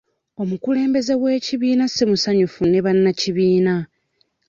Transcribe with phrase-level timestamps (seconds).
[0.41, 3.75] Omukulembeze w'ekibiina simusanyufu ne bannakibiina.